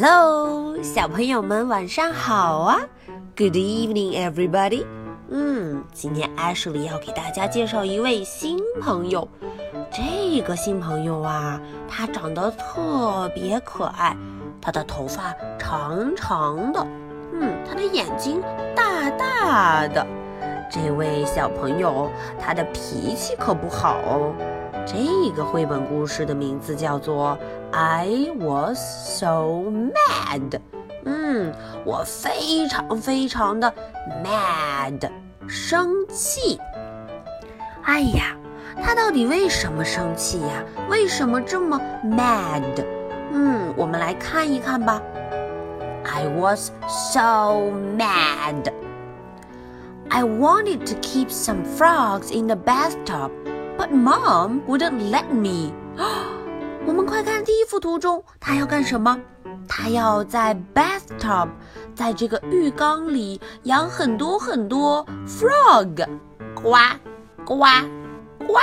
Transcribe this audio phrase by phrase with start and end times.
[0.00, 2.78] Hello，小朋友们晚上好啊
[3.36, 4.86] ！Good evening, everybody。
[5.28, 9.26] 嗯，今天 Ashley 要给大家介绍一位新朋友。
[9.90, 14.16] 这个新朋友啊，他长得特别可爱，
[14.60, 16.86] 他的头发长长的，
[17.32, 18.40] 嗯，他的眼睛
[18.76, 20.06] 大大的。
[20.70, 22.08] 这位小朋友，
[22.38, 24.32] 他的脾气可不好哦。
[24.86, 27.36] 这个绘本故事的名字叫做
[27.71, 28.77] 《I Was
[29.19, 30.49] So Mad》。
[31.05, 31.53] 嗯，
[31.85, 33.73] 我非常非常的
[34.23, 35.09] mad，
[35.47, 36.59] 生气。
[37.83, 38.37] 哎呀，
[38.81, 40.63] 他到底为什么生气呀？
[40.89, 42.85] 为什么这么 mad？
[43.31, 45.01] 嗯，我们来看一看吧。
[46.05, 48.71] I was so mad.
[50.09, 53.31] I wanted to keep some frogs in the bathtub.
[53.77, 55.73] But mom wouldn't let me.
[56.88, 59.20] 我们快看第一幅图中，他要干什么？
[59.68, 61.50] 他要在 bathtub，
[61.94, 66.08] 在这个浴缸里养很多很多 frog，
[66.54, 66.78] 呱
[67.44, 67.66] 呱
[68.46, 68.54] 呱。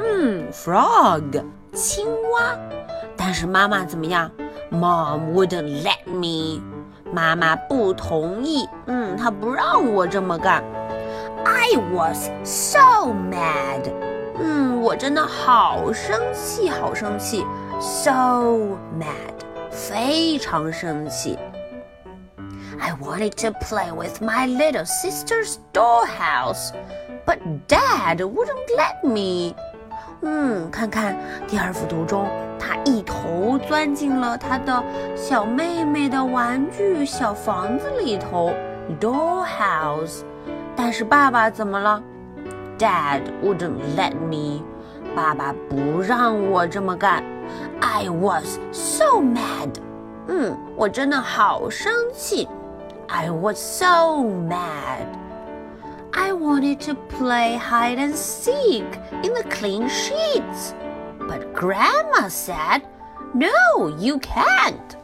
[0.00, 2.58] 嗯，frog，青蛙。
[3.16, 4.28] 但是妈妈怎么样
[4.72, 6.60] ？Mom wouldn't let me。
[7.12, 8.68] 妈妈不同意。
[8.86, 10.60] 嗯，她不让我这么干。
[11.44, 14.13] I was so mad.
[14.38, 17.44] 嗯，我真的好生气，好生气
[17.80, 18.54] ，so
[18.98, 19.34] mad，
[19.70, 21.38] 非常生气。
[22.80, 26.72] I wanted to play with my little sister's dollhouse,
[27.24, 29.54] but Dad wouldn't let me.
[30.22, 32.26] 嗯，看看第二幅图中，
[32.58, 34.82] 他一头钻进了他的
[35.14, 38.52] 小妹妹的玩具小房子里头
[39.00, 40.22] ，dollhouse。
[40.74, 42.02] 但是爸爸怎么了
[42.77, 44.63] ？Dad wouldn't let me.
[45.15, 47.23] 爸爸不让我这么干。
[47.81, 49.69] I was so mad.
[50.27, 52.47] 嗯，我真的好生气。
[53.07, 55.07] I was so mad.
[56.11, 58.85] I wanted to play hide and seek
[59.23, 60.73] in the clean sheets,
[61.19, 62.81] but Grandma said,
[63.33, 64.97] "No, you can't."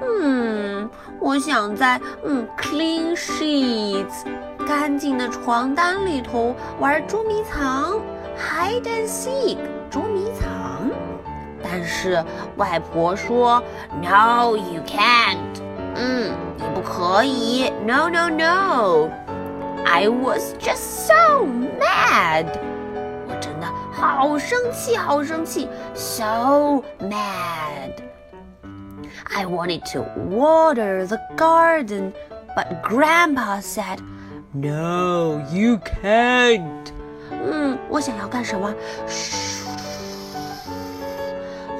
[0.00, 0.88] 嗯，
[1.20, 4.24] 我想在嗯 clean sheets
[4.66, 8.00] 干净的床单里头玩捉迷藏，
[8.38, 9.56] hide and seek
[9.90, 10.90] 捉迷藏。
[11.62, 12.22] 但是
[12.56, 13.62] 外婆说，
[14.00, 15.60] No, you can't。
[15.96, 17.72] 嗯，你不可以。
[17.84, 21.44] No, no, no。I was just so
[21.80, 22.46] mad。
[23.26, 32.12] 我真的好生气，好生气，so mad。I wanted to water the garden,
[32.56, 33.98] but Grandpa said.
[34.55, 36.61] No, you can't.
[37.31, 38.71] 嗯，我想要干什么？
[39.07, 39.65] 嘘，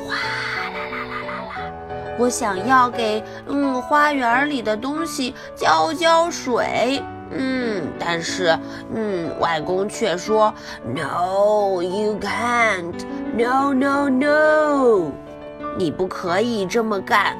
[0.03, 2.15] 哗啦啦啦啦啦！
[2.17, 7.03] 我想要给嗯花园里的东西浇浇水。
[7.29, 8.57] 嗯，但是
[8.91, 10.51] 嗯，外公却说
[10.83, 13.05] ，No, you can't.
[13.37, 15.11] No, no, no.
[15.77, 17.37] 你不可以这么干。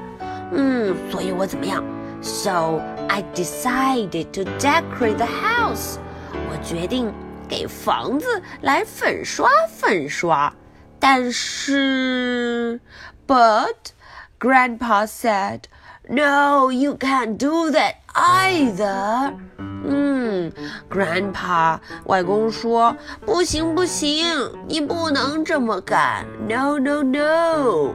[0.51, 1.83] 嗯，所以我怎么样
[2.21, 2.79] ？So
[3.12, 5.98] I decided to decorate the house.
[6.32, 7.12] 我决定
[7.48, 10.52] 给房子来粉刷粉刷。
[11.00, 12.80] 但是，
[13.26, 13.92] But
[14.40, 15.62] Grandpa said,
[16.08, 20.52] "No, you can't do that either." 嗯，
[20.90, 24.26] Grandpa 外公说不行不行，
[24.66, 26.26] 你不能这么干。
[26.48, 27.94] No, no, no.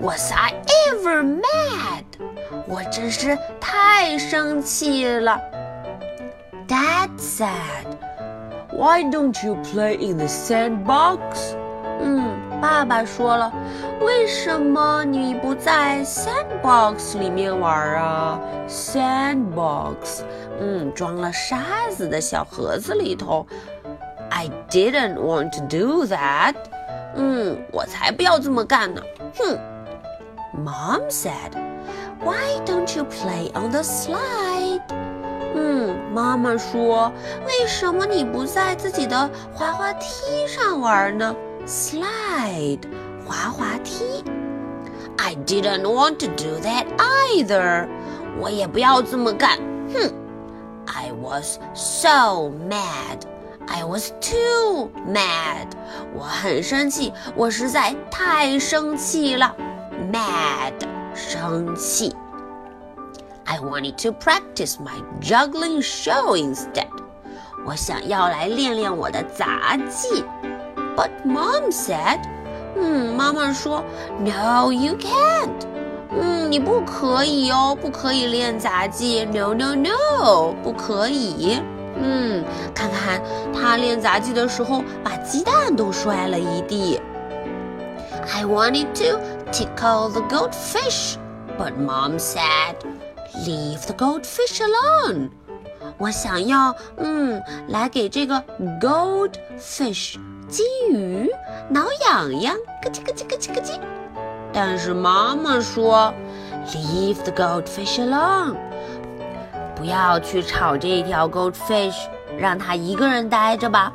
[0.00, 0.54] Was I
[0.88, 2.04] ever mad?
[2.67, 5.39] 我真是太生气了。
[6.67, 7.85] Dad said,
[8.71, 11.55] "Why don't you play in the sandbox?"
[12.01, 13.53] 嗯，爸爸说了，
[14.01, 20.23] 为什么你不在 sandbox 里面玩啊？Sandbox，
[20.59, 21.57] 嗯，装了沙
[21.91, 23.45] 子的小盒子里头。
[24.29, 26.55] I didn't want to do that。
[27.15, 29.01] 嗯，我才不要这么干呢。
[29.37, 29.57] 哼。
[30.57, 31.51] Mom said.
[32.24, 34.82] Why don't you play on the slide？
[35.54, 37.12] 嗯，妈妈说，
[37.46, 41.34] 为什么你不在自己的滑滑梯上玩呢？
[41.66, 42.80] Slide，
[43.26, 44.24] 滑滑梯。
[45.16, 46.86] I didn't want to do that
[47.34, 47.88] either。
[48.40, 49.58] 我也不要这么干。
[49.92, 50.12] 哼，
[50.86, 55.68] I was so mad。I was too mad。
[56.14, 59.54] 我很生气，我实在太生气了。
[60.12, 60.93] Mad。
[61.14, 62.14] 生气。
[63.44, 66.88] I wanted to practice my juggling show instead.
[67.66, 70.24] 我想要来练练我的杂技。
[70.96, 72.20] But mom said,
[72.76, 73.82] 嗯，妈妈说，
[74.18, 75.66] No, you can't.
[76.10, 81.60] 嗯，你不可以哦，不可以练杂技，no no no，不可以。
[82.02, 82.44] 嗯，
[82.74, 83.20] 看看
[83.52, 87.00] 他练杂技的时候，把鸡蛋都摔了一地。
[88.32, 89.18] I wanted to
[89.54, 91.16] tickle the goldfish,
[91.58, 92.76] but Mom said,
[93.46, 95.30] "Leave the goldfish alone."
[95.98, 98.42] 我想要，嗯，来给这个
[98.80, 100.16] goldfish
[100.48, 101.30] 金鱼
[101.68, 103.78] 挠痒痒，咯叽咯叽咯叽咯叽。
[104.52, 106.12] 但是妈妈说，
[106.72, 108.56] Leave the goldfish alone，
[109.76, 111.96] 不要去吵这条 goldfish，
[112.38, 113.92] 让它一个人待着吧。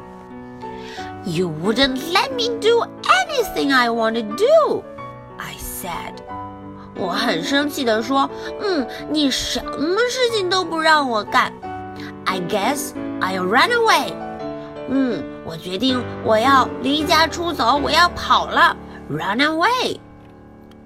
[1.26, 4.89] You wouldn't let me do anything I want to do, I
[5.81, 6.15] Said.
[6.97, 8.29] 我很生气地说，
[8.61, 11.53] 嗯，你什么事情都不让我干。
[12.27, 12.91] I guess
[13.21, 14.13] I'll run away.
[14.89, 18.77] 嗯，我决定我要离家出走，我要跑了
[19.09, 19.99] ，run away.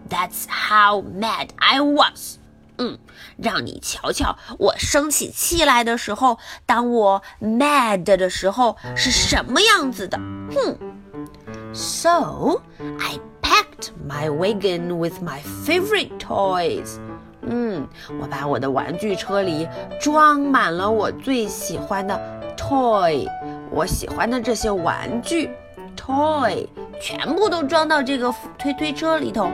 [0.09, 2.37] That's how mad I was.
[2.77, 2.99] 嗯，
[3.37, 10.19] 让你瞧瞧，我生起气来的时候，当我 mad 的时候是什么样子的。
[10.55, 10.77] 哼。
[11.73, 12.61] So
[13.01, 13.19] I
[13.84, 16.98] packed my wagon with my favorite toys.
[17.42, 17.88] 嗯，
[18.22, 19.68] 我把我的玩具车里
[20.00, 22.20] 装满了我最喜欢的
[22.58, 23.28] toy，
[23.72, 25.50] 我喜欢的这些玩具
[25.98, 26.68] toy
[27.02, 29.50] 全部都装到这个推推车里头。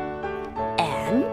[0.77, 1.23] And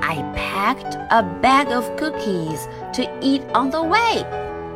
[0.00, 4.24] I packed a bag of cookies to eat on the way。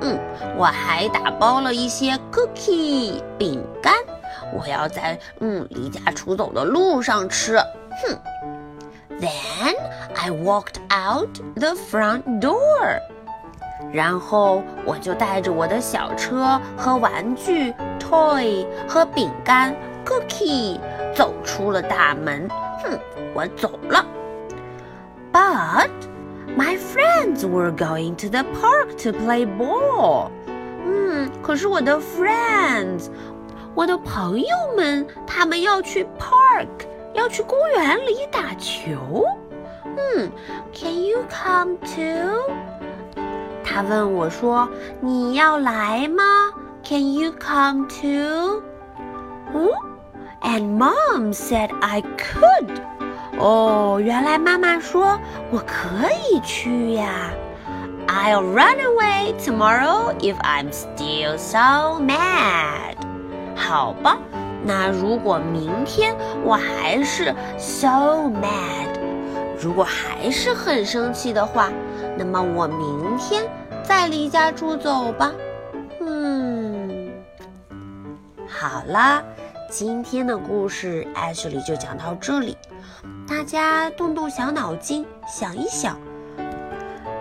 [0.00, 0.18] 嗯，
[0.56, 3.94] 我还打包了一些 cookie 饼干，
[4.52, 7.56] 我要在嗯离家出走的路上吃。
[7.56, 8.18] 哼。
[9.20, 9.76] Then
[10.16, 12.98] I walked out the front door.
[13.92, 19.74] 然后我就带着我的小车和玩具 toy 和饼干
[20.04, 20.80] cookie
[21.14, 22.48] 走出了大门。
[22.82, 22.98] 哼，
[23.34, 24.04] 我走了。
[25.32, 25.90] But
[26.56, 30.30] my friends were going to the park to play ball.
[30.84, 33.08] 嗯，可是我的 friends，
[33.78, 34.46] 我的朋友
[34.76, 36.68] 们，他们要去 park。
[37.14, 39.24] 要去公园里打球。
[39.84, 40.32] 嗯，
[40.72, 42.50] Can you come too？
[43.62, 46.50] 他问我说：“你要来吗？”
[46.82, 48.62] Can you come too？
[49.54, 49.68] 嗯，
[50.42, 52.82] And mom said I could。
[53.38, 55.18] 哦，原来妈妈说
[55.52, 57.30] 我可以去呀。
[58.08, 62.96] I'll run away tomorrow if I'm still so mad。
[63.59, 64.17] 好吧。
[64.63, 68.89] 那如果明天我还是 so mad，
[69.61, 71.69] 如果还是很生气的话，
[72.17, 73.43] 那么我明天
[73.83, 75.31] 再离家出走吧。
[76.01, 77.09] 嗯，
[78.47, 79.23] 好啦，
[79.69, 82.57] 今天的故事 Ashley 就讲到这里，
[83.27, 85.97] 大家动动小脑筋想一想，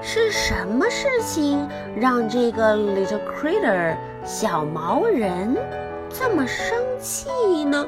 [0.03, 5.57] 是什么事情让这个 little critter 小毛人？
[6.11, 7.87] 这么生气呢？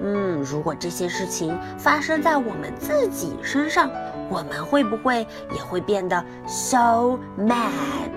[0.00, 3.90] 嗯，如果这些事情发生在我们自己身上，
[4.28, 8.10] 我们会不会也会变得 so mad，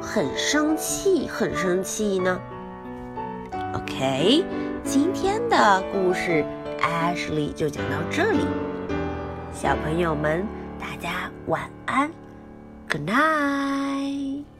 [0.00, 2.40] 很生气，很生气呢
[3.74, 4.44] ？OK，
[4.84, 6.44] 今天的故事
[6.80, 8.46] Ashley 就讲到这里，
[9.52, 10.46] 小朋友们，
[10.78, 12.10] 大家晚安
[12.88, 14.53] ，Good night。